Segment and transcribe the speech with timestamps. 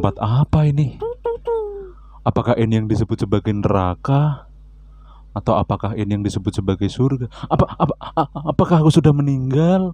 [0.00, 0.96] tempat apa ini?
[2.24, 4.48] Apakah ini yang disebut sebagai neraka?
[5.36, 7.28] Atau apakah ini yang disebut sebagai surga?
[7.52, 7.94] Apa, apa,
[8.48, 9.92] apakah aku sudah meninggal?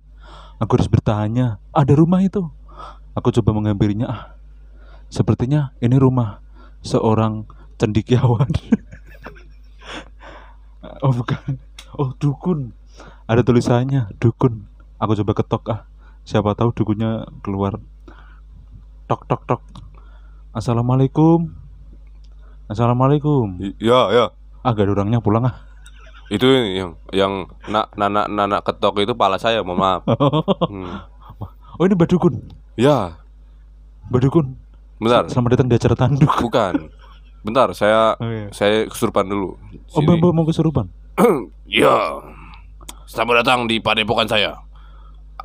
[0.62, 1.58] Aku harus bertanya.
[1.74, 2.46] Ada rumah itu.
[3.18, 4.06] Aku coba menghampirinya.
[4.06, 4.22] Ah,
[5.10, 6.38] sepertinya ini rumah
[6.86, 7.42] seorang
[7.82, 8.46] cendikiawan.
[11.02, 11.59] oh bukan.
[11.98, 12.78] Oh dukun.
[13.27, 14.70] Ada tulisannya dukun.
[15.02, 15.80] Aku coba ketok ah.
[16.23, 17.82] Siapa tahu dukunnya keluar.
[19.10, 19.85] Tok tok tok.
[20.56, 21.52] Assalamualaikum.
[22.66, 23.60] Assalamualaikum.
[23.77, 24.24] Ya, ya.
[24.64, 25.55] Ah gak ada orangnya pulang ah.
[26.27, 27.33] Itu yang yang
[27.69, 30.02] nak nana nana ketok itu pala saya, mohon maaf.
[30.66, 30.97] Hmm.
[31.77, 32.41] Oh ini Mbak Dukun.
[32.74, 33.20] Ya,
[34.09, 34.56] Mbak Dukun.
[34.97, 35.28] bentar.
[35.28, 36.33] Selamat datang di acara tanduk.
[36.41, 36.88] Bukan.
[37.45, 38.48] Bentar, saya Oh, iya.
[38.48, 39.61] saya kesurupan dulu.
[39.92, 40.16] Oh Sini.
[40.16, 40.88] Mbak mau kesurupan.
[41.69, 41.92] Ya.
[43.05, 44.56] Selamat datang di padepokan saya.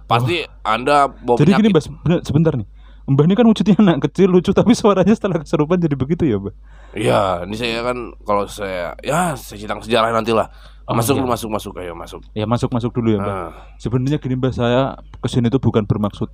[0.07, 1.75] Pasti Anda bawa Jadi gini penyakit.
[1.75, 2.67] Mbak, sebentar- sebentar nih.
[3.09, 6.53] Mbak ini kan wujudnya anak kecil lucu tapi suaranya setelah kesurupan jadi begitu ya Mbak.
[6.93, 10.47] Ya, ini saya kan kalau saya ya saya sidang sejarah nantilah.
[10.85, 11.25] Oh, masuk iya.
[11.25, 12.21] masuk, masuk, ayo masuk.
[12.35, 13.33] Ya masuk masuk dulu ya Mbak.
[13.33, 13.49] Nah,
[13.81, 16.29] Sebenarnya gini Mbak saya ke sini tuh bukan bermaksud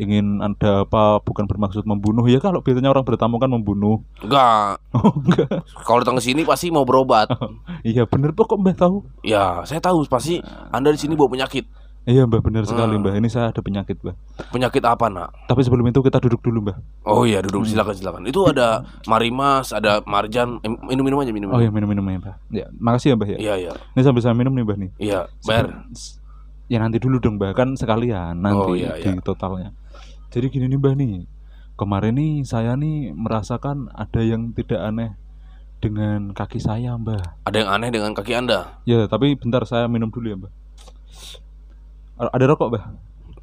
[0.00, 4.80] ingin ada apa bukan bermaksud membunuh ya kalau biasanya orang bertamu kan membunuh enggak.
[4.96, 5.48] oh enggak
[5.84, 7.28] Kalau datang ke sini pasti mau berobat.
[7.84, 10.40] iya bener kok mbak tahu Ya, saya tahu pasti
[10.72, 11.68] Anda di sini bawa penyakit.
[12.04, 13.02] Iya mbak bener sekali Hmm.
[13.02, 14.18] mbak ini saya ada penyakit mbak
[14.50, 15.46] Penyakit apa, Nak?
[15.46, 18.22] tapi sebelum itu kita duduk dulu mbak Oh iya, duduk silakan silakan.
[18.24, 20.58] Itu ada marimas, ada marjan.
[20.60, 21.48] Eh, minum minum aja minum.
[21.48, 23.72] oh iya minum minum ya mbak ya makasih ya mbak ya Iya, iya.
[23.92, 25.66] ini sambil saya minum nih mbak nih Iya, bayar.
[26.66, 29.20] Ya nanti dulu dong mbak kan sekalian nanti Oh, iya, di iya.
[29.20, 29.70] totalnya
[30.28, 31.14] jadi gini nih mbak nih
[31.74, 35.12] kemarin nih saya nih merasakan ada yang tidak aneh
[35.78, 38.80] dengan kaki saya mbak Ada yang aneh dengan kaki Anda?
[38.82, 40.60] ya tapi bentar saya minum dulu ya mbak A-
[42.16, 42.82] ada rokok mbak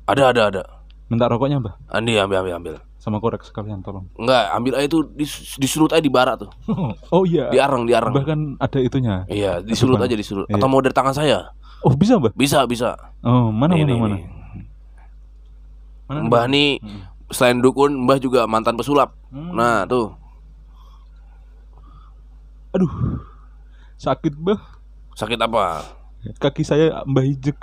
[0.05, 0.63] Ada, ada, ada.
[1.05, 2.73] minta rokoknya mbak Andi ambil ambil ambil.
[2.95, 6.51] sama korek sekalian tolong Enggak, ambil aja itu dis- disurut aja di barat tuh.
[7.09, 8.11] oh iya Diarang, diarang.
[8.11, 10.45] bahkan ada itunya Iya, disurut aja disurut.
[10.45, 10.55] Iya.
[10.55, 11.55] Atau mau dari tangan saya?
[11.79, 12.99] oh bisa mbak Bisa, bisa.
[13.19, 14.23] oh mana Nih, mana nih,
[16.05, 17.05] mana Mbah nih Hmm.
[17.29, 19.13] selain dukun, Mbah juga mantan pesulap.
[19.29, 19.53] Hmm.
[19.53, 20.09] Nah, tuh.
[22.69, 22.89] aduh
[23.95, 24.59] sakit mbak
[25.13, 25.81] Sakit apa?
[26.35, 27.57] kaki saya mbak hijek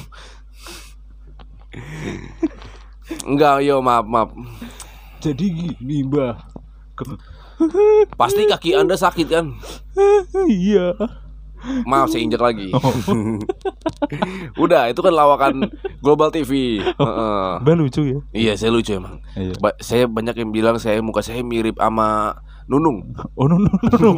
[3.26, 4.30] Enggak, yo maaf, maaf.
[5.18, 6.38] jadi gini mbak
[6.94, 7.18] Ke-
[8.14, 9.50] Pasti kaki Anda sakit kan?
[10.46, 10.92] iya
[11.82, 12.68] Maaf, saya injak lagi.
[12.70, 12.84] Oh.
[14.62, 15.66] Udah, itu kan lawakan
[15.98, 16.78] Global TV.
[16.78, 17.50] Heeh.
[17.58, 19.18] mbak lucu ya Iya, saya lucu emang.
[19.34, 23.14] iya Ba- saya banyak yang bilang saya muka saya mirip sama Nunung.
[23.38, 23.68] oh no no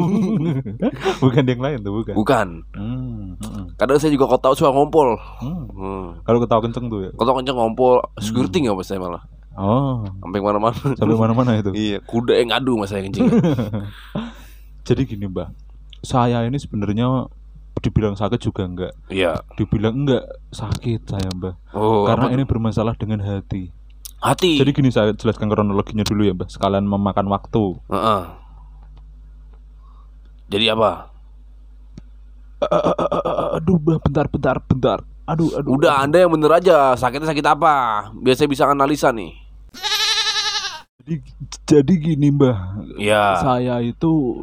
[1.21, 2.49] bukan yang lain tuh bukan Bukan.
[2.73, 5.21] Hmm, hmm, Kadang saya juga kalau tahu suka ngompol.
[5.39, 5.65] hmm.
[5.71, 6.07] Hmm.
[6.23, 9.23] kalau ketawa kenceng tuh ya Kalau kenceng ngompol, skirting apa saya malah.
[9.53, 10.77] oh Sampai mana-mana.
[10.95, 13.29] sampai mana-mana itu Iya, kuda yang ngadu mas saya kencing.
[14.83, 15.53] jadi gini mbak
[16.01, 17.29] saya ini sebenarnya
[17.79, 19.39] dibilang sakit juga enggak Iya.
[19.55, 22.51] dibilang enggak sakit saya mbak Oh, karena apa ini tuh?
[22.51, 23.71] bermasalah dengan hati
[24.19, 24.57] hati.
[24.57, 28.23] jadi gini saya jelaskan kronologinya dulu ya mbak sekalian memakan waktu Heeh.
[30.49, 31.13] Jadi apa?
[33.55, 36.97] aduh mbak bentar bentar bentar aduh aduh Udah, Anda yang bener aja.
[36.97, 37.75] Sakitnya sakit apa?
[38.17, 39.31] Biar saya bisa analisa nih.
[40.99, 41.15] jadi,
[41.65, 42.57] jadi gini mbak
[42.97, 43.25] Iya.
[43.39, 44.43] saya itu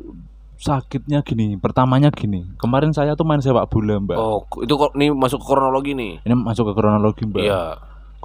[0.56, 5.10] sakitnya gini pertamanya gini kemarin saya tuh main sepak bola mbak Oh, itu kok nih
[5.10, 6.22] masuk ke kronologi nih.
[6.22, 7.62] ini masuk ke kronologi mbak Iya.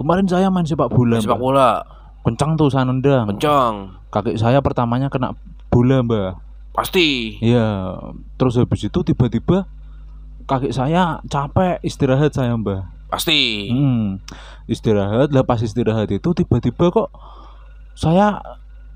[0.01, 1.85] Kemarin saya main sepak bola Sepak bola.
[2.21, 4.01] kencang tuh saya nendang Kencang.
[4.09, 5.37] kaki saya pertamanya kena
[5.69, 6.41] bola mbak
[6.71, 7.35] Pasti.
[7.39, 7.99] Iya,
[8.37, 9.67] terus habis itu tiba-tiba
[10.47, 12.87] kaki saya capek istirahat saya mbak.
[13.11, 13.67] Pasti.
[13.69, 14.23] Hmm,
[14.65, 17.11] istirahat, lah pas istirahat itu tiba-tiba kok
[17.93, 18.39] saya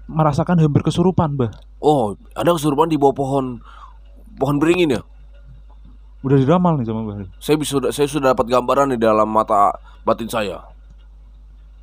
[0.06, 1.50] merasakan hampir kesurupan mbak.
[1.82, 3.58] Oh, ada kesurupan di bawah pohon
[4.34, 5.02] pohon beringin ya?
[6.22, 7.26] Udah diramal nih sama mbak.
[7.36, 10.62] Saya bisa saya sudah dapat gambaran di dalam mata batin saya.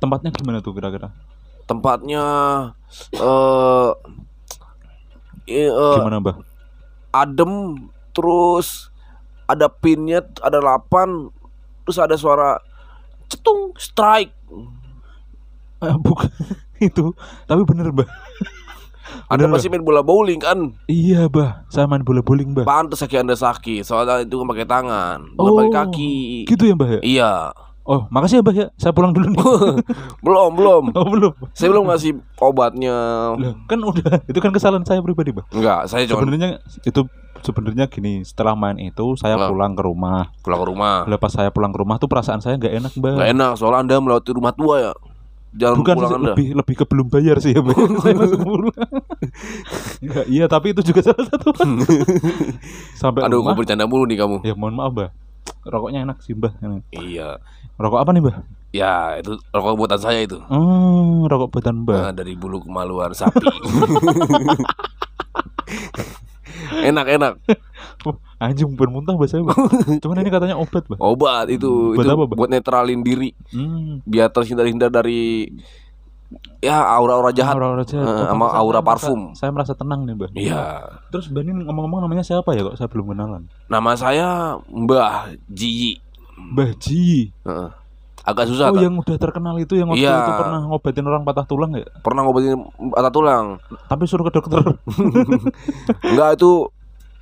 [0.02, 1.14] Tempatnya gimana tuh kira-kira?
[1.64, 2.24] Tempatnya
[3.14, 3.90] eh
[5.46, 6.36] eh, Gimana mbak?
[7.12, 7.76] adem
[8.10, 8.88] terus
[9.44, 11.28] ada pinnya ada lapan
[11.84, 12.56] terus ada suara
[13.26, 14.32] cetung strike
[15.78, 16.30] Eh, bukan
[16.80, 17.10] itu,
[17.44, 18.06] tapi bener mbak.
[19.28, 22.64] anda Bener, pasti main bola bowling kan Iya mbak, saya main bola bowling mbak.
[22.64, 26.14] pantas kaki anda sakit soalnya itu pakai tangan bukan Oh, pakai kaki
[26.46, 27.00] Gitu ya mbak ya?
[27.02, 27.32] iya
[27.82, 28.66] Oh, makasih ya mbak ya.
[28.76, 29.42] Saya pulang dulu nih.
[30.24, 31.32] belum belum oh belum.
[31.50, 32.94] saya belum ngasih obatnya
[33.34, 34.22] Lah, kan udah.
[34.24, 35.50] Itu kan kesalahan saya pribadi mbak.
[35.50, 36.48] enggak saya cuma Sebenarnya
[36.78, 37.00] itu
[37.40, 38.22] sebenarnya gini.
[38.22, 39.50] Setelah main itu saya Lah.
[39.50, 40.30] pulang ke rumah.
[40.40, 43.12] pulang ke rumah Lah pas saya pulang ke rumah tuh perasaan saya nggak enak mbak.
[43.14, 44.92] nggak enak soalnya anda melewati rumah tua ya
[45.52, 46.26] jalan Bukan pulang Anda.
[46.32, 47.76] lebih lebih ke belum bayar sih ya, Mbak.
[48.00, 48.72] Saya langsung pulang.
[50.24, 51.52] Iya, tapi itu juga salah satu.
[52.96, 53.52] Sampai Aduh, rumah.
[53.52, 54.40] bercanda mulu nih kamu.
[54.42, 55.10] Ya mohon maaf, Mbak.
[55.62, 56.34] Rokoknya enak sih.
[56.34, 56.82] Ini.
[56.90, 57.38] Iya.
[57.78, 58.36] Rokok apa nih, Mbak?
[58.72, 60.40] Ya, itu rokok buatan saya itu.
[60.48, 61.96] Oh, rokok buatan Mbak.
[61.98, 63.44] Nah, dari bulu kemaluan sapi.
[66.82, 67.34] enak enak.
[68.02, 69.54] Oh, anjing bermuntah bahasa Mbak.
[70.02, 70.98] Cuman ini katanya obat, Mbak.
[70.98, 72.34] Obat itu Buat itu apa, Bang?
[72.34, 74.02] buat netralin diri Hmm.
[74.02, 75.46] biar terhindar-hindar dari
[76.58, 77.54] ya aura-aura jahat.
[77.54, 78.04] Aura-aura jahat.
[78.04, 79.20] Oh, sama aura saya merasa- parfum.
[79.32, 80.30] Saya merasa tenang nih, Mbak.
[80.34, 80.62] Iya.
[81.08, 83.42] Terus Mbak ini ngomong-ngomong namanya siapa ya kok saya belum kenalan?
[83.66, 84.28] Nama saya
[84.66, 85.98] Mbah Ji.
[86.34, 87.30] Mbah Ji.
[87.42, 87.70] Heeh.
[88.22, 88.86] Agak susah Oh, tak?
[88.86, 90.14] yang udah terkenal itu yang waktu Iya.
[90.16, 91.82] itu pernah ngobatin orang patah tulang ya?
[92.00, 92.54] Pernah ngobatin
[92.88, 93.46] patah tulang.
[93.88, 94.62] Tapi suruh ke dokter.
[96.06, 96.70] Enggak itu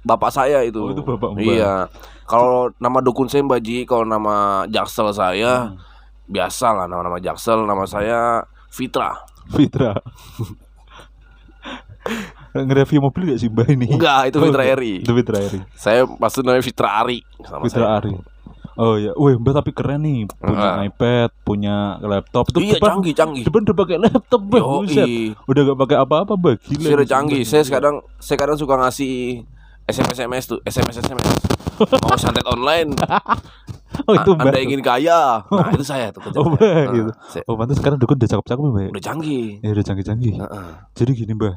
[0.02, 0.76] bapak saya itu.
[0.78, 1.42] Oh, itu bapak Mbak.
[1.42, 1.88] Iya.
[2.24, 5.80] Kalau nama dukun saya Mbak Ji, kalau nama jaksel saya Hmm.
[6.28, 7.64] biasa lah nama-nama jaksel.
[7.64, 8.20] Nama saya
[8.70, 9.10] Fitra.
[9.50, 9.92] Fitra.
[12.50, 13.86] Nge-review mobil gak sih Mbak ini?
[13.90, 14.64] Enggak, itu Oh, Fitra.
[14.64, 14.94] Eri.
[15.00, 15.60] Itu Fitra Eri.
[15.72, 17.96] Saya pasti namanya Fitra Ari sama Fitra saya.
[18.00, 18.12] Ari.
[18.74, 20.74] Oh ya, wih Mbak tapi keren nih, punya Enggak.
[20.88, 22.48] iPad, punya laptop.
[22.48, 23.44] Itu Iya depan, canggih canggih.
[23.44, 24.62] depan udah pakai laptop Mbak.
[25.44, 26.80] Udah gak pakai apa-apa Mbak, gila.
[26.80, 27.42] Saya udah nih, canggih.
[27.44, 29.44] Saya sekarang saya kadang suka ngasih
[29.84, 31.28] SMS SMS tuh, SMS SMS.
[32.02, 32.92] Mau santet online,
[34.10, 34.30] Oh itu.
[34.34, 35.40] Anda ingin kaya.
[35.50, 36.50] Nah, itu saya tuh Oh.
[36.50, 37.10] Mbak, Nah, gitu.
[37.24, 38.88] saya- Oh pantas sekarang dukun udah cakep-cakep ya Mbak.
[38.90, 39.46] udah canggih.
[39.60, 40.34] Ya udah canggih-canggih.
[40.36, 40.68] Heeh.
[40.94, 41.54] Jadi gini Mbak,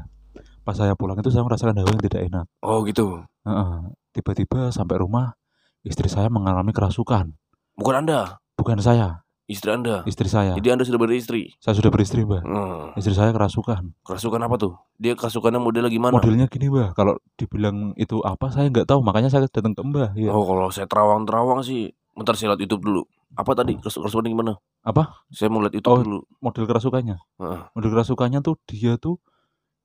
[0.61, 2.45] pas saya pulang itu saya merasakan hawa yang tidak enak.
[2.61, 3.25] Oh gitu.
[3.43, 3.73] Heeh.
[4.11, 5.33] Tiba-tiba sampai rumah
[5.81, 7.33] istri saya mengalami kerasukan.
[7.73, 10.05] Bukan Anda, Bukan saya, istri Anda.
[10.05, 10.53] istri saya.
[10.53, 11.49] Jadi Anda sudah beristri.
[11.57, 12.45] Saya sudah beristri Mbak.
[12.45, 12.93] Hmm.
[12.93, 13.89] Istri saya kerasukan.
[13.99, 14.77] Kerasukan apa tuh?
[14.95, 16.13] Dia kerasukannya model gimana?
[16.13, 20.09] Modelnya gini Mbak, kalau dibilang itu apa saya nggak tahu, makanya saya datang ke Mbak.
[20.15, 20.29] Ya.
[20.29, 23.01] Oh, kalau saya terawang-terawang sih, bentar saya lihat YouTube dulu.
[23.33, 23.73] Apa tadi?
[23.75, 24.53] Keras- Kerasukan gimana?
[24.81, 25.25] Apa?
[25.27, 26.01] Saya mau lihat YouTube Oh.
[26.01, 26.19] dulu.
[26.39, 27.17] Model kerasukannya.
[27.17, 27.59] Heeh.
[27.71, 29.17] Model kerasukannya tuh dia tuh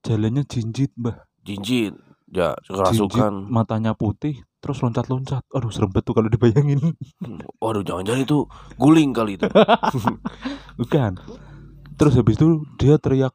[0.01, 1.17] jalannya jinjit Mbak.
[1.43, 1.95] Jinjit.
[2.29, 2.77] Ya, Jinjit,
[3.09, 3.49] kerasukan.
[3.49, 5.41] matanya putih, terus loncat-loncat.
[5.49, 6.93] Aduh serem banget tuh kalau dibayangin.
[7.65, 8.45] Waduh, jangan-jangan itu
[8.77, 9.49] guling kali itu.
[10.81, 11.17] Bukan.
[11.97, 12.47] Terus habis itu
[12.77, 13.33] dia teriak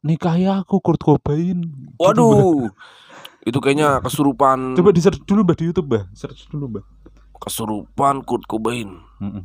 [0.00, 1.58] nikahi aku Kurt Cobain.
[1.60, 1.98] Gitu.
[1.98, 2.70] Waduh.
[3.40, 6.04] Itu kayaknya kesurupan Coba di search dulu Mbak di YouTube Mbak.
[6.14, 6.84] Search dulu Mbak.
[7.40, 9.00] Kesurupan Kurt Cobain.
[9.18, 9.42] Mm-mm.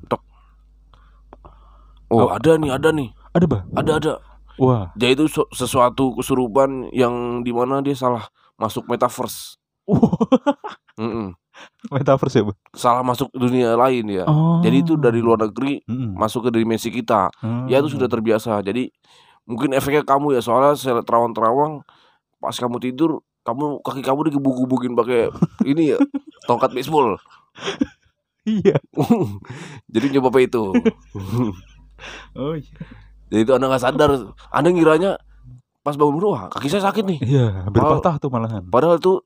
[2.05, 2.29] Oh, Oh.
[2.29, 3.09] ada nih, ada nih.
[3.33, 3.61] Ada Mbak?
[3.73, 4.13] Ada ada.
[4.55, 4.93] Wah.
[4.93, 9.57] Dia itu su- sesuatu kesurupan yang di mana dia salah masuk metaverse.
[11.01, 11.33] Mm-mm.
[11.89, 12.57] Metaverse ya Mbak?
[12.71, 14.23] Salah masuk dunia lain ya.
[14.27, 14.61] Oh.
[14.61, 16.15] Jadi itu dari luar negeri Mm-mm.
[16.15, 17.33] masuk ke dimensi kita.
[17.67, 18.61] Ya itu sudah terbiasa.
[18.61, 18.93] Jadi
[19.43, 21.81] mungkin efeknya kamu ya soalnya saya terawang-terawang
[22.37, 25.29] pas kamu tidur kamu kaki kamu digebuk-gebukin pakai
[25.71, 25.97] ini ya
[26.45, 27.17] tongkat baseball.
[28.45, 28.77] Iya.
[29.93, 30.63] Jadi nyoba apa itu.
[32.35, 32.75] Oh iya.
[33.31, 34.11] Jadi itu anda nggak sadar.
[34.51, 35.11] Anda ngiranya
[35.79, 37.19] pas bangun wah kaki saya sakit nih.
[37.23, 37.97] Iya, hampir Oh.
[37.97, 38.67] patah tuh malahan.
[38.67, 39.23] Padahal itu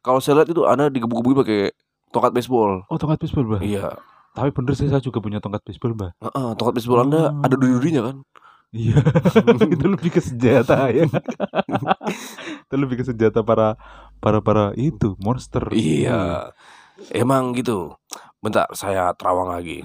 [0.00, 1.60] kalau saya lihat itu anda digebuk-gebukin pakai
[2.14, 2.86] tongkat baseball.
[2.86, 3.60] Oh, tongkat baseball, Mbak.
[3.66, 3.98] Iya.
[4.32, 6.10] Tapi bener sih saya juga punya tongkat baseball, Mbak.
[6.22, 7.42] Heeh, tongkat baseball anda Hmm.
[7.42, 8.16] ada duri-durinya kan?
[8.72, 8.96] Iya.
[9.74, 11.04] itu lebih ke senjata ya.
[12.64, 13.76] itu lebih ke senjata para
[14.16, 15.66] para para itu monster.
[15.68, 16.54] Iya.
[17.10, 17.94] Emang gitu.
[18.38, 19.82] Bentar, saya terawang lagi.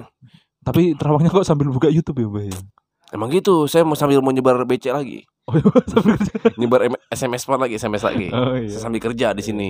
[0.62, 2.60] Tapi terawangnya kok sambil buka YouTube ya, Mbak ya?
[3.08, 5.24] Emang gitu, saya mau sambil mau nyebar BC lagi.
[5.48, 6.20] Oh, iya, sambil.
[6.60, 8.28] Nyebar SMS pan lagi, SMS lagi.
[8.30, 8.68] Oh iya.
[8.68, 9.70] Saya sambil kerja di sini.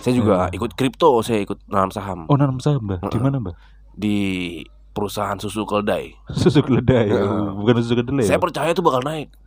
[0.00, 0.56] Saya juga Hmm.
[0.56, 3.04] ikut kripto, saya ikut nanam saham Oh, nanam saham, Mbak.
[3.06, 3.54] Di mana, Mbak?
[3.92, 4.16] di
[4.90, 6.16] perusahaan susu keledai.
[6.32, 7.52] Susu keledai, Heeh.
[7.52, 8.24] bukan susu kedelai.
[8.24, 8.42] Saya ya?
[8.42, 9.28] percaya itu bakal naik.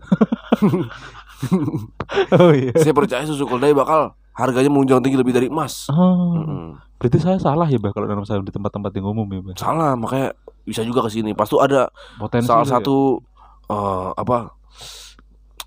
[2.31, 2.72] Oh iya.
[2.77, 5.88] saya percaya susu keledai bakal harganya menunjang tinggi lebih dari emas.
[5.88, 6.78] Oh, Mm-mm.
[6.98, 9.56] berarti saya salah ya, Mbak, kalau nanam saham di tempat-tempat yang umum ya, Mbak.
[9.58, 11.32] Salah, makanya bisa juga ke sini.
[11.32, 12.78] Pas tuh ada Potensi salah ya?
[12.78, 13.22] satu
[13.68, 14.52] eh, apa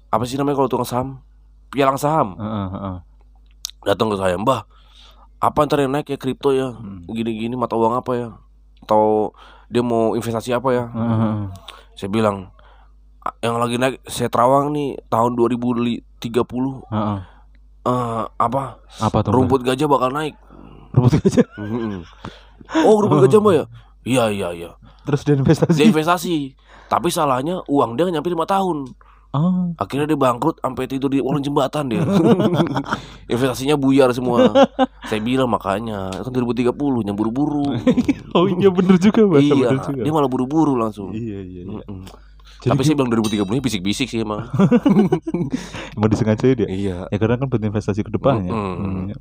[0.06, 1.08] apa sih namanya kalau tukang saham?
[1.66, 2.96] Pialang saham Heeh, heeh.
[3.84, 4.64] datang ke saya, Mbah.
[5.36, 6.72] Apa ntar yang naik ya kripto ya?
[6.72, 7.04] Hmm.
[7.06, 8.28] Gini-gini mata uang apa ya?
[8.82, 9.34] Atau
[9.68, 10.84] dia mau investasi apa ya?
[10.88, 11.34] Heeh.
[11.94, 12.48] Saya bilang
[13.20, 17.18] "A- yang lagi naik saya terawang nih tahun 2030 Heeh.
[17.86, 19.30] Eh apa Apa tuh?
[19.30, 19.36] Mbak?
[19.36, 20.34] rumput gajah bakal naik.
[20.90, 21.42] rumput aja.
[22.86, 23.64] oh rumput gajah mbak ya?
[24.02, 24.70] Iya iya iya.
[25.02, 25.76] Terus dia investasi.
[25.76, 26.34] Dia investasi.
[26.86, 28.86] Tapi salahnya uang dia nyampe lima tahun.
[29.30, 32.00] Oh, Akhirnya dia bangkrut sampai tidur di kolong jembatan dia.
[33.28, 34.48] Investasinya buyar semua.
[35.04, 36.72] Saya bilang makanya kan 2030
[37.04, 37.68] yang buru-buru.
[38.34, 39.40] oh iya bener juga, Mbak.
[39.42, 40.02] iya, Bener juga.
[40.02, 41.12] dia malah buru-buru langsung.
[41.12, 41.84] Iya, iya, iya.
[41.84, 42.06] Mm-mm.
[42.56, 44.46] Jadi Tapi saya bilang 2030 ini bisik-bisik sih emang.
[45.96, 46.66] emang disengaja dia.
[46.66, 46.96] iya.
[47.06, 48.48] Ya karena kan buat investasi ke depannya.
[48.48, 48.76] Mm-mm.
[48.76, 49.16] Hmm, iya.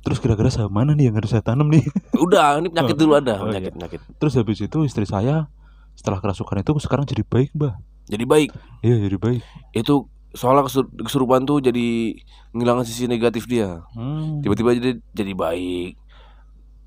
[0.00, 1.84] Terus kira-kira saham mana nih yang harus saya tanam nih?
[2.24, 3.58] Udah, ini penyakit dulu ada, Oh, iya.
[3.60, 4.00] penyakit penyakit.
[4.14, 5.46] Terus habis itu istri saya
[5.92, 7.74] setelah kerasukan itu sekarang jadi baik mbah
[8.06, 8.50] Jadi baik.
[8.80, 9.42] iya jadi baik
[9.74, 12.14] Itu soalnya kesur- kesurupan tuh jadi
[12.52, 13.82] ngilangin sisi negatif dia.
[13.92, 14.40] hmm.
[14.40, 15.92] Tiba-tiba jadi jadi baik.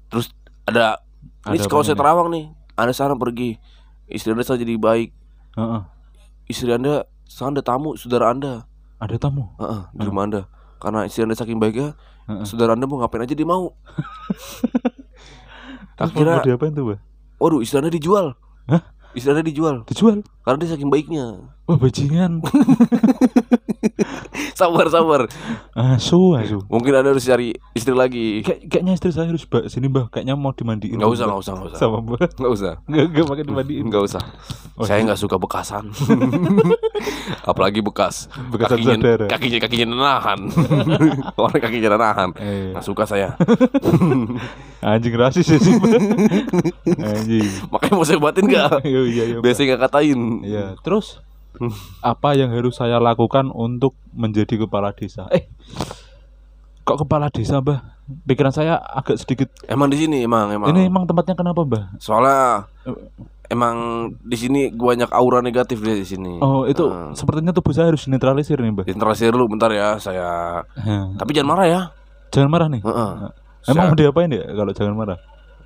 [0.08, 0.32] Terus
[0.64, 0.98] ada,
[1.46, 3.60] ini Ada kalau saya terawang nih, anda sekarang pergi,
[4.12, 5.10] istri anda sekarang jadi baik,
[5.56, 5.82] Heeh.
[6.48, 8.68] istri anda sekarang ada tamu, saudara anda,
[9.00, 10.42] ada tamu Heeh, di rumah anda.
[10.78, 11.96] Karena istri anda saking baiknya,
[12.28, 12.44] Heeh.
[12.44, 13.72] saudara anda mau ngapain aja dia mau.
[15.98, 17.00] Terus Akhirnya- mau diapain tuh mbah
[17.42, 18.38] Waduh, istri anda dijual.
[18.70, 18.82] Hah?
[19.12, 21.52] Istri anda dijual dijual karena dia saking baiknya.
[21.64, 22.42] Wah bajingan
[24.52, 25.26] Sabar, sabar.
[25.74, 28.46] asu asu Mungkin anda harus cari istri lagi.
[28.46, 31.54] Kayak, kayaknya istri saya harus mbak sini mbah kayaknya mau dimandiin Nggak usah, nggak usah,
[31.56, 31.80] nggak usah.
[31.80, 32.74] sama mbak Nggak usah.
[32.86, 34.22] nggak nggak pakai dimandiin Nggak usah.
[34.78, 35.06] Oh, Saya iya.
[35.10, 35.90] nggak suka bekasan.
[37.50, 38.30] Apalagi bekas.
[38.50, 39.26] Bekasan kakinya, saudara.
[39.28, 40.40] kakinya kakinya nahan.
[41.42, 42.30] Orang kakinya nahan.
[42.38, 43.34] Eh, Nggak suka saya.
[44.82, 45.94] anjing rasis ya sih mbak
[47.00, 49.42] anjing Makanya mau saya buatin iya iya iya Mbak.
[49.42, 50.20] Biasanya nggak katain.
[50.44, 51.18] Iya, terus
[52.02, 55.28] apa yang harus saya lakukan untuk menjadi kepala desa?
[55.30, 55.46] Eh,
[56.82, 57.80] kok kepala desa, Mbah?
[58.28, 59.48] Pikiran saya agak sedikit.
[59.68, 60.72] Emang di sini emang emang.
[60.72, 61.96] Ini emang tempatnya kenapa, Mbah?
[62.02, 62.68] Soalnya
[63.48, 63.76] emang
[64.20, 66.40] di sini banyak aura negatif dia di sini.
[66.40, 67.16] Oh, itu Heeh.
[67.16, 68.86] sepertinya tubuh saya harus netralisir nih, Mbah.
[68.88, 70.62] Interasi dulu bentar ya, saya.
[70.76, 71.16] Heh.
[71.20, 71.82] Tapi jangan marah ya.
[72.32, 72.82] Jangan marah nih.
[72.84, 73.12] Heeh.
[73.70, 75.20] Emang mau Saya, diapain ya kalau jangan marah?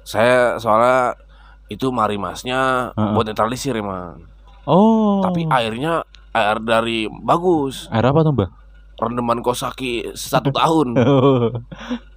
[0.05, 1.17] saya soalnya
[1.65, 3.13] itu marimasnya Heeh.
[3.17, 4.21] buat netralisir emang.
[4.65, 5.22] Oh.
[5.22, 7.88] Tapi airnya air dari bagus.
[7.88, 8.50] air apa tuh, Mbah?
[8.95, 10.95] Rendeman kosaki satu tahun.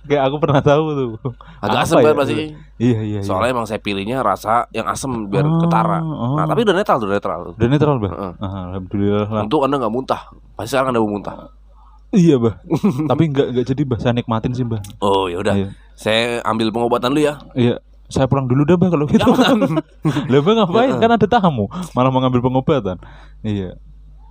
[0.05, 1.11] Kayak aku pernah tahu tuh.
[1.59, 2.14] Agak Apa asam ya?
[2.14, 2.35] pasti.
[2.35, 3.21] Iya, iya, iya.
[3.21, 6.00] Soalnya emang saya pilihnya rasa yang asam biar Oh, ketara.
[6.00, 6.35] oh.
[6.35, 7.40] Nah, tapi udah netral, udah netral.
[7.52, 7.97] udah netral.
[7.99, 8.33] Heeh.
[8.38, 9.43] Ah, Alhamdulillah lah.
[9.45, 10.23] Untuk anda nggak muntah.
[10.55, 11.37] Pasti sekarang anda mau muntah.
[12.09, 12.55] Iya, Mbah.
[13.11, 13.99] Tapi enggak enggak jadi, Mbah.
[14.00, 14.81] Saya nikmatin sih, Mbah.
[14.99, 15.55] Oh ya udah.
[15.55, 15.69] Iya.
[15.93, 17.35] Saya ambil pengobatan dulu ya.
[17.52, 19.31] Iya, saya pulang dulu dah bang kalau gitu.
[20.29, 20.93] Lah bang ngapain?
[20.97, 22.97] Kan ada tamu, malah mau ngambil pengobatan.
[23.41, 23.77] Iya,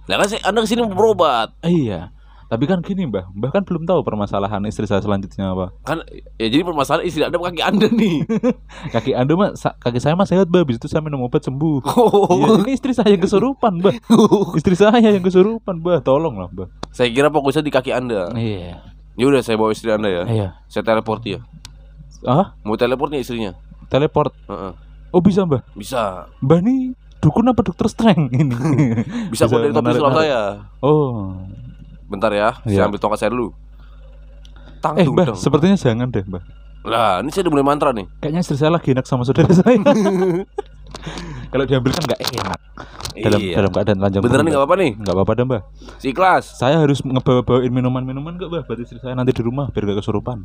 [0.05, 1.53] Lah kan anda ke sini mau berobat.
[1.61, 2.11] iya.
[2.47, 5.75] Tapi kan gini mbah, mbah kan belum tahu permasalahan istri saya selanjutnya apa.
[5.83, 5.99] Kan
[6.39, 8.23] ya jadi permasalahan istri anda kaki anda nih.
[8.95, 10.63] Kaki anda mah, kaki saya mah sehat mbah.
[10.63, 11.83] Habis itu saya minum obat sembuh.
[11.91, 12.31] Oh.
[12.31, 13.99] Iya, ini istri saya yang kesurupan mbah.
[14.55, 15.99] Istri saya yang kesurupan mbah.
[15.99, 16.71] Tolong lah mbah.
[16.87, 18.31] saya kira fokusnya di kaki anda.
[18.31, 18.79] Iya,
[19.19, 20.23] Ya udah saya bawa istri anda ya.
[20.23, 20.47] iya.
[20.71, 21.43] Saya teleport ya.
[22.23, 23.59] Ah, Mau teleport nih istrinya.
[23.87, 24.31] Teleport.
[24.45, 24.71] Heeh.
[25.09, 25.63] Oh bisa mbah.
[25.73, 26.27] Bisa.
[26.39, 28.53] Mbah nih dukun apa dokter strength ini?
[29.33, 30.41] Bisa, buat dari topi sulap saya.
[30.79, 31.33] Oh,
[32.07, 32.77] Bentar ya, Iya.
[32.77, 33.51] saya ambil tongkat saya dulu.
[34.79, 36.43] Tang eh mbah, sepertinya jangan deh mbah.
[36.87, 38.07] Lah, ini saya udah mulai mantra nih.
[38.21, 39.75] Kayaknya istri saya lagi enak sama saudara saya.
[41.51, 42.59] Kalau diambil kan nggak enak
[43.17, 43.53] dalam Iya.
[43.57, 44.21] dalam keadaan lanjang.
[44.23, 44.91] Beneran nggak apa-apa nih.
[44.99, 45.61] Nggak apa-apa mbak.
[45.97, 46.43] Si kelas.
[46.59, 50.43] Saya harus ngebawa-bawain minuman-minuman nggak mbak buat istri saya nanti di rumah biar gak kesurupan.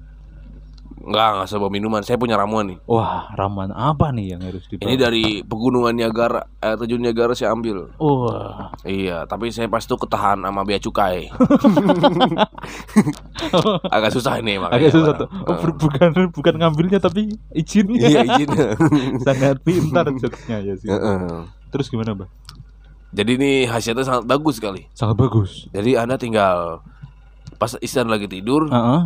[1.03, 2.01] Enggak, enggak usah bawa minuman.
[2.01, 2.79] Saya punya ramuan nih.
[2.87, 4.87] Wah ramuan apa nih yang harus dibawa?
[4.87, 7.91] Ini dari pegunungan Niagara, air terjun Niagara saya ambil.
[7.99, 8.71] Wah.
[8.87, 11.27] Iya, tapi saya pas itu ketahan sama bea cukai.
[13.89, 14.79] Agak susah ini makanya.
[14.79, 15.29] Agak susah tuh.
[15.29, 15.49] Bang.
[15.49, 17.87] Oh, bu- bukan bukan ngambilnya tapi izin.
[17.99, 18.49] Iya, izin.
[19.27, 20.87] Sangat pintar jokesnya ya sih.
[20.87, 21.47] Heeh.
[21.71, 22.29] Terus gimana mbak?
[23.13, 24.89] Jadi ini hasilnya sangat bagus sekali.
[24.95, 25.69] Sangat bagus.
[25.69, 26.81] Jadi Anda tinggal
[27.59, 29.01] pas Anda lagi tidur, Heeh.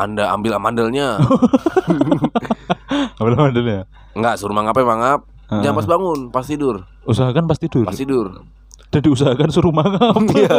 [0.00, 1.20] Anda ambil amandelnya.
[3.20, 3.84] Ambil modelnya.
[4.16, 5.20] Enggak, suruh mangap ya mangap.
[5.52, 5.60] Heeh.
[5.60, 6.88] Jangan pas bangun, pas tidur.
[7.04, 7.84] Usahakan pas tidur.
[7.84, 8.48] Pas tidur.
[8.88, 10.16] Dan diusahakan suruh mangap.
[10.32, 10.56] Iya.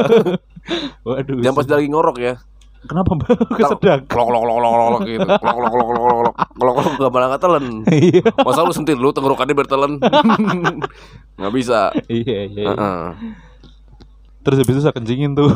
[1.10, 1.42] Waduh.
[1.42, 2.38] Jangan pas lagi ngorok ya.
[2.82, 3.30] Kenapa mbak?
[3.58, 4.00] Kesedak.
[4.10, 5.26] Klok klok klok klok klok gitu.
[5.26, 7.66] Klok klok klok klok klok klok klok enggak malah telen.
[7.90, 8.26] Iya.
[8.42, 9.94] Masa lu sentil lu tenggorokannya biar telen.
[11.38, 11.94] Enggak bisa.
[12.10, 12.66] Iya iya.
[12.74, 13.02] Heeh.
[14.42, 15.54] Terus habis itu saya kencingin tuh.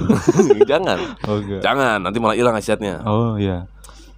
[0.70, 1.18] Jangan.
[1.26, 1.62] Oh enggak.
[1.66, 3.02] Jangan, nanti malah hilang khasiatnya.
[3.02, 3.66] Oh iya.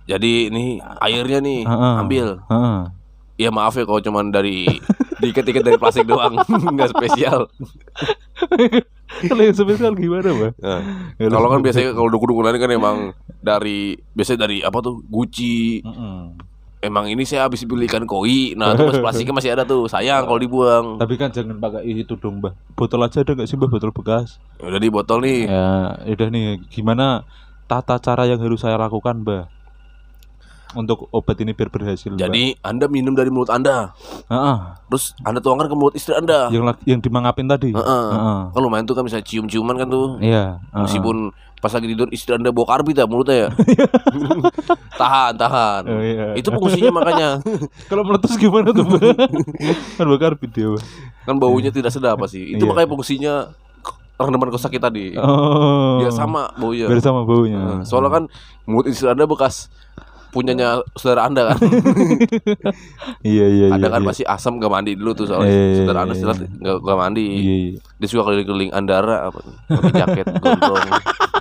[0.08, 1.96] Jadi ini airnya nih Heeh.
[2.00, 2.28] ambil.
[2.48, 2.80] Heeh.
[3.38, 4.66] Ya maaf ya kalau cuman dari
[5.22, 6.42] diikat-ikat dari plastik doang,
[6.74, 7.46] nggak spesial.
[9.28, 10.54] Kalau yang spesial gimana, Bang?
[10.58, 10.82] Nah,
[11.18, 12.98] kalau kan biasanya kalau dukun-dukun lain kan emang
[13.42, 15.82] dari biasanya dari apa tuh Gucci.
[15.86, 16.38] Mm-mm.
[16.78, 18.54] Emang ini saya habis beli ikan koi.
[18.54, 19.90] Nah, terus plastiknya masih ada tuh.
[19.90, 20.86] Sayang kalau dibuang.
[21.02, 22.54] Tapi kan jangan pakai itu dong, Mbah.
[22.78, 23.70] Botol aja ada nggak sih, Mbah?
[23.70, 24.38] Botol bekas.
[24.62, 25.50] Ya Udah di botol nih.
[25.50, 26.62] Ya, udah nih.
[26.70, 27.26] Gimana
[27.66, 29.50] tata cara yang harus saya lakukan, Mbah?
[30.74, 32.12] Untuk obat ini biar berhasil?
[32.12, 33.96] Jadi Anda minum dari mulut Anda.
[34.28, 34.58] Heeh.
[34.88, 36.52] Terus Anda tuangkan ke mulut istri Anda.
[36.52, 37.72] yang yang dimangapin tadi.
[37.72, 38.06] Heeh.
[38.12, 38.40] Heeh.
[38.52, 40.20] Kan lumayan tuh kan bisa cium-ciuman kan tuh.
[40.20, 40.60] Iya.
[40.60, 40.84] heeh.
[40.84, 43.50] Meskipun pas lagi tidur istri Anda bawa karbit ya mulutnya ya.
[45.02, 45.82] tahan, tahan.
[45.88, 46.26] Oh, iya.
[46.36, 47.30] Itu fungsinya makanya.
[47.90, 48.86] Kalau meletus gimana tuh,
[49.98, 50.76] kan bakar video.
[50.78, 50.84] Mbah.
[51.26, 52.56] kan baunya tidak sedap pasti.
[52.56, 52.70] Itu Iya.
[52.70, 53.34] makanya fungsinya
[54.18, 55.14] rendaman kosaki tadi.
[55.18, 56.02] Oh.
[56.02, 56.86] Biar sama baunya.
[56.90, 57.58] Biar sama baunya.
[57.58, 58.24] Nah, Soalnya kan
[58.66, 59.70] mulut istri Anda bekas
[60.38, 61.58] punyanya saudara anda kan.
[63.24, 63.74] Iya iya iya.
[63.74, 64.08] anda kan iya.
[64.08, 66.48] masih asam gak mandi dulu tuh soalnya Iya, saudara anda iya, iya.
[66.62, 67.26] gak, gak mandi.
[67.26, 67.78] Iya, iya.
[67.98, 70.88] Dia suka keliling-keliling Andara apa pakai jaket gondrong.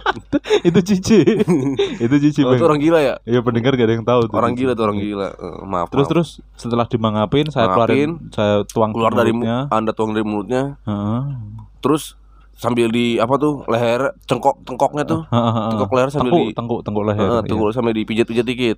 [0.68, 1.18] itu cici.
[2.04, 3.14] itu cici Oh, itu orang gila ya?
[3.22, 4.34] Iya pendengar gak ada yang tahu tuh.
[4.34, 5.28] Orang gila tuh orang gila.
[5.30, 5.88] Eh, maaf.
[5.88, 6.12] Terus maaf.
[6.12, 9.58] terus setelah dimangapin saya Mangapin, keluarin saya tuang keluar dari mu- mulutnya.
[9.68, 10.62] anda tuang dari mulutnya,
[11.78, 12.16] terus
[12.56, 15.70] sambil di apa tuh leher cengkok tengkoknya tuh Heeh, heeh.
[15.70, 17.20] tengkok leher sambil tengkuk, di tengkuk, tengkuk leher.
[17.20, 17.46] Heeh, iya.
[17.46, 18.76] tengkok sambil dipijat-pijat dikit,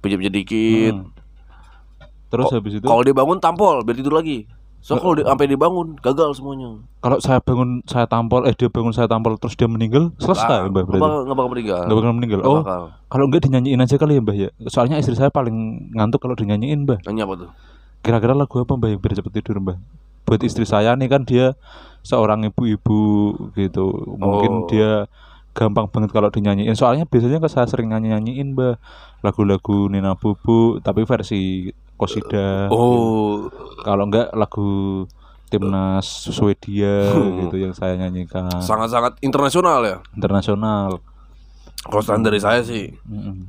[0.00, 0.94] pijat-pijat dikit.
[0.96, 1.14] Hmm.
[2.28, 4.46] Terus Kok- habis itu Kalau dia bangun tampol biar tidur lagi.
[4.80, 6.80] So kalau dia sampai dia bangun gagal semuanya.
[6.98, 10.82] kalau saya bangun saya tampol eh dia bangun saya tampol terus dia meninggal selesai Mbah
[10.82, 11.20] Nggak berarti.
[11.20, 11.80] nggak bakal meninggal.
[11.84, 12.40] Nggak bakal meninggal.
[12.42, 12.60] Oh,
[13.06, 14.48] kalau enggak dinyanyiin aja kali ya Mbah ya.
[14.66, 15.52] Soalnya istri saya paling
[15.92, 17.04] ngantuk kalau dinyanyiin Mbah.
[17.04, 17.50] Nanya apa tuh?
[18.00, 19.76] Kira-kira lagu apa Mbah yang biar cepet tidur Mbah?
[20.30, 21.58] Buat istri saya nih kan dia
[22.00, 23.02] seorang ibu-ibu
[23.52, 23.86] gitu.
[24.14, 24.66] Mungkin Oh.
[24.70, 25.10] dia
[25.50, 26.72] gampang banget kalau dinyanyiin.
[26.72, 28.78] Soalnya biasanya kan saya sering nyanyi-nyanyiin Mbah
[29.20, 31.66] lagu-lagu Nina Bubu tapi versi
[31.98, 32.70] kosida.
[32.70, 33.50] Oh,
[33.82, 35.04] Kalau enggak lagu
[35.50, 37.10] timnas Swedia
[37.42, 39.98] gitu yang saya nyanyikan sangat-sangat internasional ya.
[40.14, 41.02] internasional.
[41.82, 42.92] Kalau dari saya sih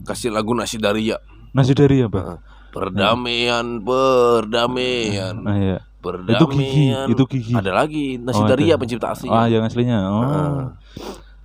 [0.02, 1.22] kasih lagu nasi daria.
[1.52, 2.26] Nasi dari ya, Mbak?
[2.26, 2.40] Heeh.
[2.72, 5.80] Perdamaian, perdamaian, Nah, iya.
[6.02, 7.54] Itu gigi, itu gigi.
[7.54, 9.30] Ada lagi nasi Oh, daria pencipta asli.
[9.30, 10.00] Ah, yang aslinya.
[10.04, 10.66] Oh.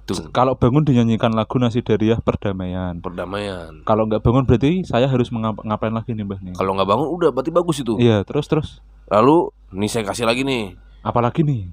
[0.07, 3.03] Tuh, Kalau bangun dinyanyikan lagu Nasi Dariah Perdamaian.
[3.03, 3.83] perdamaian.
[3.83, 6.55] Kalau nggak bangun berarti saya harus ngapain lagi nih, Mbah nih?
[6.55, 7.99] Kalau nggak bangun udah berarti bagus itu.
[7.99, 8.69] Iya, terus terus.
[9.11, 11.67] Lalu nih saya kasih lagi nih Apalagi nih?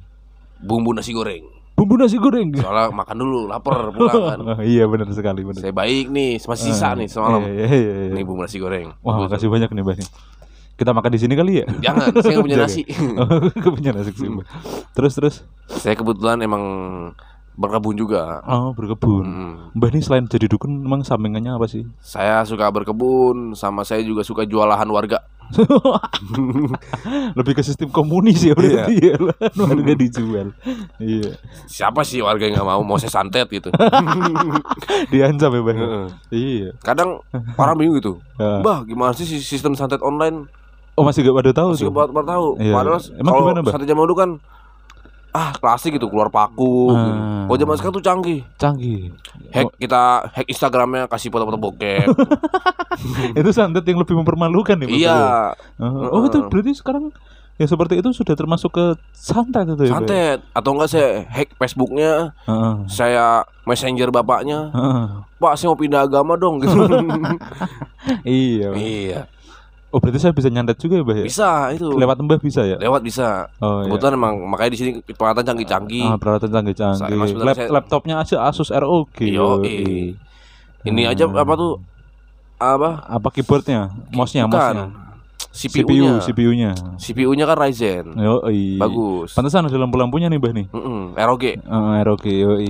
[0.57, 1.45] bumbu nasi goreng.
[1.73, 2.57] Bumbu nasi goreng.
[2.57, 4.39] Soalnya makan dulu, lapar pulang kan.
[4.39, 5.61] Oh, iya benar sekali benar.
[5.61, 7.37] Saya baik nih, masih sisa nih semalam.
[7.43, 8.13] Iya, iya, iya, iya.
[8.17, 8.97] Nih bumbu nasi goreng.
[9.01, 9.29] Wah, Bagus.
[9.29, 10.07] makasih banyak nih, Mbah nih.
[10.73, 11.65] Kita makan di sini kali ya?
[11.85, 12.81] Jangan, saya nggak punya nasi.
[13.21, 14.45] Oh, nggak punya nasi sih, Mbah.
[14.97, 15.35] Terus terus.
[15.69, 16.63] saya kebetulan emang
[17.53, 18.41] berkebun juga.
[18.49, 19.25] Oh, berkebun.
[19.25, 19.53] Hmm.
[19.77, 21.85] Mbah ini selain jadi dukun emang sampingannya apa sih?
[22.01, 25.21] Saya suka berkebun, sama saya juga suka jual lahan warga.
[27.37, 29.15] Lebih ke sistem komunis ya berarti ya.
[29.53, 30.49] Warga dijual.
[30.97, 31.37] Iya.
[31.69, 32.81] Siapa sih warga yang nggak mau?
[32.81, 33.69] Mau saya santet gitu.
[35.13, 35.61] Diancam ya.
[35.61, 36.05] Heeh.
[36.33, 36.69] Iya.
[36.81, 37.21] Kadang
[37.53, 38.13] orang bingung gitu.
[38.39, 40.49] Bah, gimana sih sistem santet online?
[40.93, 41.91] Oh, masih gak pada tahu Masih tuh.
[41.91, 42.45] baru baru tahu.
[42.57, 42.99] Iya, Padahal.
[43.13, 43.71] Emang kalau gimana, Mbak?
[43.71, 44.31] santet zaman dulu kan
[45.33, 46.93] ah klasik gitu keluar paku.
[46.93, 47.09] gitu.
[47.11, 47.43] Ah.
[47.43, 48.39] Kalau zaman sekarang tuh canggih.
[48.55, 49.01] Canggih.
[49.49, 52.05] Hack kita hack Instagramnya kasih foto-foto bokep.
[53.39, 54.93] itu santet yang lebih mempermalukan ya Mbak?
[54.95, 55.21] iya,
[55.77, 57.09] Oh, oh, itu berarti sekarang
[57.55, 59.91] yang seperti itu sudah termasuk ke santet itu ya?
[59.91, 62.73] Santet atau enggak saya hack Facebooknya, Heeh.
[62.87, 63.25] saya
[63.63, 64.69] messenger bapaknya.
[64.69, 65.05] Heeh.
[65.35, 66.77] Pak, saya mau pindah agama dong gitu.
[68.23, 68.69] Iya.
[68.73, 69.19] Iya,
[69.93, 71.25] Oh, berarti saya bisa nyantet juga ya, Mbah ya?
[71.29, 71.85] bisa itu.
[71.85, 72.81] Lewat Mbah bisa ya?
[72.81, 73.45] Lewat bisa.
[73.61, 73.93] Oh, iya.
[73.93, 76.03] Kebetulan emang makanya di sini peralatan canggih-canggih.
[76.03, 77.13] Ah, peralatan canggih-canggih.
[77.13, 79.13] Saya- Lap- laptopnya aja Asus ROG.
[79.21, 80.17] Yo, yoi.
[80.81, 81.37] Ini aja Hmm.
[81.37, 81.73] apa tuh?
[82.57, 83.05] Apa?
[83.05, 83.93] Apa keyboardnya?
[84.09, 84.89] Mouse-nya, mouse-nya.
[85.53, 86.17] CPU-nya.
[86.19, 86.71] CPU-nya.
[86.97, 88.17] CPU-nya kan Ryzen.
[88.17, 88.41] Yo,
[88.81, 89.37] Bagus.
[89.37, 90.65] Pantesan ada lampu-lampunya nih, Mbah nih.
[90.73, 91.43] Mm-mm, ROG.
[91.61, 92.65] Uh, ROG, yoi.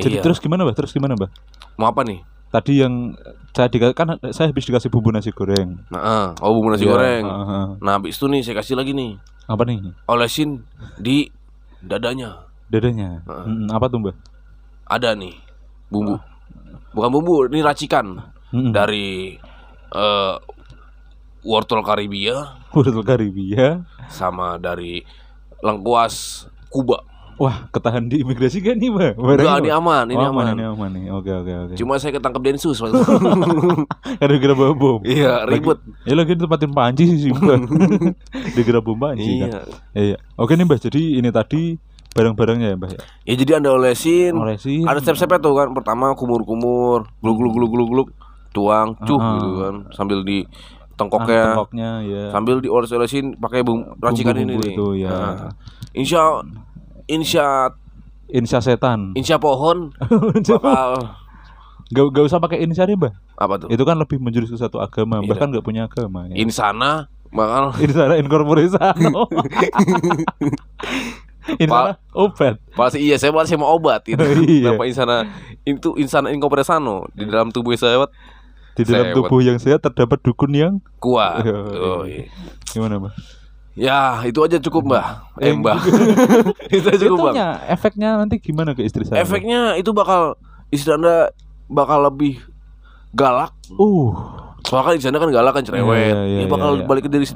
[0.00, 0.22] Jadi Iya.
[0.24, 0.72] terus gimana, Mbah?
[0.72, 1.28] Terus gimana, Mbah?
[1.76, 2.24] Mau apa nih?
[2.52, 3.16] Tadi yang
[3.50, 5.80] saya dika- kan saya habis dikasih bumbu nasi goreng.
[5.88, 7.24] Nah, oh bumbu nasi Iya, goreng.
[7.24, 7.66] uh, uh.
[7.80, 9.16] Nah, habis itu nih saya kasih lagi nih.
[9.44, 9.80] Apa nih?
[10.04, 10.60] Olesin
[10.96, 11.32] di
[11.80, 12.44] dadanya.
[12.68, 13.24] Dadanya.
[13.24, 13.44] Heeh.
[13.48, 14.16] Mm, apa tuh, Mbah?
[14.84, 15.32] Ada nih
[15.88, 16.20] bumbu.
[16.92, 18.20] Bukan bumbu, ini racikan
[18.52, 19.40] Mm, dari
[19.90, 20.34] eh
[21.42, 23.80] wortel Karibia Wortel Karibia.
[24.06, 25.00] sama dari
[25.58, 27.00] lengkuas Kuba.
[27.34, 29.12] Wah, ketahan di imigrasi kan nih, Mbah?
[29.14, 30.52] Enggak, ini aman, ini Oh, aman.
[30.52, 31.04] Ini aman nih.
[31.10, 31.74] Oke, oke, oke.
[31.74, 33.12] Cuma saya ketangkep Densus waktu itu.
[34.16, 35.00] Karena kira bawa bom.
[35.02, 35.78] Iya, ribet.
[36.02, 37.58] Ya lagi tempatin panci sih, Mbah.
[38.54, 39.48] Dikira bom panci kan.
[39.48, 39.60] Iya.
[39.94, 40.16] Iya.
[40.34, 40.78] Oke nih, Mbah.
[40.78, 41.74] Jadi ini tadi
[42.12, 43.00] barang-barangnya ya, Mbah ya.
[43.24, 44.32] Ya jadi Anda olesin.
[44.34, 44.84] Olesin.
[44.84, 45.68] Ada step-stepnya tuh kan.
[45.72, 48.08] Pertama kumur-kumur, gluk gluk gluk gluk gluk,
[48.50, 49.30] tuang, cuh Ah.
[49.34, 49.74] gitu kan.
[49.90, 50.44] Sambil di
[50.92, 52.24] Ah, tengkoknya, tengkoknya ya.
[52.30, 54.74] sambil dioles-olesin pakai bumbu racikan ini Bumbu-bumbu nih.
[54.76, 55.10] itu, ya.
[55.10, 55.50] Nah,
[55.92, 56.22] insya
[57.06, 57.70] insya
[58.26, 59.12] Insya setan.
[59.12, 59.92] insya pohon
[60.48, 61.12] bakal
[61.92, 63.12] Gak, gak usah pakai insya deh, Mbah.
[63.36, 63.68] apa tuh?
[63.68, 65.20] Itu kan lebih menjurus ke satu agama.
[65.20, 65.28] Iya.
[65.28, 66.24] Bahkan gak punya agama.
[66.24, 66.40] Ya.
[66.40, 69.28] Insana bakal Insana incorporisano.
[71.58, 72.56] Insana obat.
[72.72, 74.22] pasti iya saya masih mau obat gitu.
[74.22, 74.72] Iya.
[74.72, 75.16] Kenapa insana
[75.66, 78.06] itu insana incorporesano di dalam tubuh saya
[78.72, 81.44] Di dalam tubuh yang sehat terdapat dukun yang kuat.
[81.44, 82.24] Iya, Oh, iya.
[82.24, 82.26] iya.
[82.72, 83.12] gimana, Mbah?
[83.72, 85.06] Ya, itu aja cukup, Mbak.
[85.40, 85.78] Eh, Mbak.
[86.76, 87.34] itu aja cukup, Bang.
[87.34, 89.20] Itunya, efeknya nanti gimana ke istri saya?
[89.20, 89.24] Mbah?
[89.24, 90.36] Efeknya itu bakal
[90.68, 91.32] istri Anda
[91.72, 92.36] bakal lebih
[93.16, 93.56] galak.
[93.80, 94.12] Uh.
[94.68, 95.88] Soalnya kan istri Anda kan galak kan cerewet.
[95.88, 96.84] Iya, iya, Dia iya, bakal iya.
[96.84, 97.26] balik ke diri,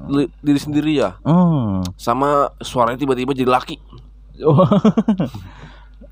[0.44, 1.16] diri sendiri ya.
[1.24, 1.80] Oh.
[1.96, 3.80] Sama suaranya tiba-tiba jadi laki.
[4.44, 4.60] Oh.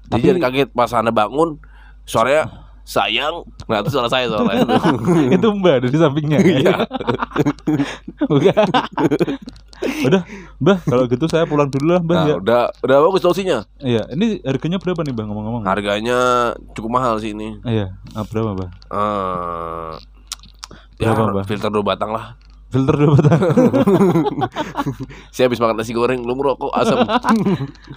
[0.04, 1.56] Jadi Tapi- jangan kaget pas Anda bangun
[2.04, 3.42] suaranya sayang.
[3.64, 4.60] Nah itu suara saya soalnya.
[5.34, 6.74] itu mbak ada di sampingnya Iya.
[8.22, 8.54] Bukan.
[9.84, 10.22] udah
[10.58, 13.64] mbah kalau gitu saya pulang dulu lah mbah Nah, ya udah udah bagus solusinya.
[13.78, 16.18] iya ini harganya berapa nih mbah ngomong-ngomong Harganya
[16.72, 17.56] cukup mahal sih ini.
[17.62, 19.92] iya ah, berapa mbah Eh
[21.00, 21.44] ya, Berapa, Mbak?
[21.46, 22.38] filter dua batang lah.
[22.66, 23.40] filter dua batang
[25.34, 27.02] Saya habis makan nasi goreng, lu ngerokok asam.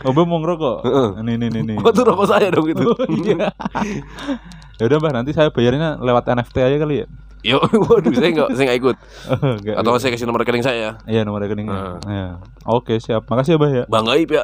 [0.02, 0.76] oh mbah mau ngerokok
[1.20, 2.84] ini ini ini Oh, itu rokok saya dong itu.
[2.84, 3.48] Oh, iya.
[4.78, 7.08] ya udah mbah nanti saya bayarnya lewat NFT aja kali ya
[7.46, 8.96] Yo, waduh, saya enggak saya enggak ikut.
[9.62, 10.98] Enggak, Atau saya kasih nomor rekening saya.
[11.06, 11.98] iya nomor rekeningnya Heeh.
[12.04, 12.28] Iya.
[12.66, 14.44] oke siap makasih ya mbah ya Bang Gaib ya.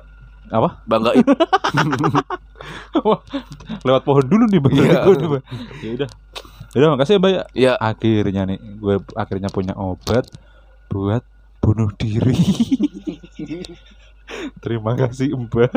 [0.49, 1.25] apa Bang Gaib.
[3.03, 3.19] Wah,
[3.81, 4.99] lewat pohon dulu nih bang Iya.
[5.09, 5.43] Nih, Bang.
[5.81, 6.09] ya udah
[6.69, 10.29] ya udah makasih ya mbak ya Ya, akhirnya nih gue akhirnya punya obat
[10.87, 11.25] buat
[11.59, 12.37] bunuh diri
[14.59, 15.73] terima kasih mbak